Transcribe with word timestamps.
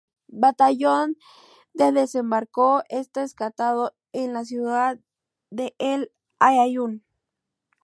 Batallón 0.43 1.15
de 1.75 1.91
Desembarco 1.91 2.81
está 2.89 3.21
destacado 3.21 3.93
en 4.13 4.33
la 4.33 4.43
ciudad 4.45 4.97
de 5.51 5.75
El 5.77 6.11
Aaiún. 6.39 7.03